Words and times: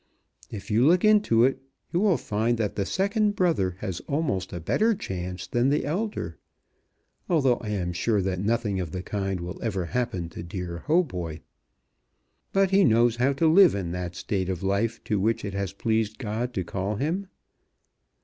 If 0.49 0.71
you 0.71 0.87
look 0.87 1.05
into 1.05 1.43
it 1.43 1.61
you 1.93 1.99
will 1.99 2.17
find 2.17 2.57
that 2.57 2.75
the 2.75 2.87
second 2.87 3.35
brother 3.35 3.75
has 3.81 3.99
almost 4.07 4.51
a 4.51 4.59
better 4.59 4.95
chance 4.95 5.45
than 5.45 5.69
the 5.69 5.85
elder, 5.85 6.39
although 7.29 7.57
I 7.57 7.69
am 7.69 7.93
sure 7.93 8.19
that 8.19 8.39
nothing 8.39 8.79
of 8.79 8.93
the 8.93 9.03
kind 9.03 9.39
will 9.39 9.61
ever 9.61 9.85
happen 9.85 10.27
to 10.29 10.41
dear 10.41 10.85
Hautboy. 10.87 11.41
But 12.51 12.71
he 12.71 12.83
knows 12.83 13.17
how 13.17 13.33
to 13.33 13.47
live 13.47 13.75
in 13.75 13.91
that 13.91 14.15
state 14.15 14.49
of 14.49 14.63
life 14.63 15.03
to 15.03 15.19
which 15.19 15.45
it 15.45 15.53
has 15.53 15.71
pleased 15.71 16.17
God 16.17 16.51
to 16.55 16.63
call 16.63 16.95
him! 16.95 17.27